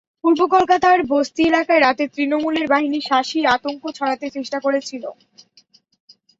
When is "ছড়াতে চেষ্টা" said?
3.97-4.57